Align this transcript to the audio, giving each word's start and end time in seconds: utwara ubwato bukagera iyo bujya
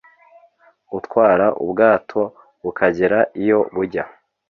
utwara 0.97 1.45
ubwato 1.63 2.21
bukagera 2.63 3.19
iyo 3.41 3.59
bujya 3.73 4.03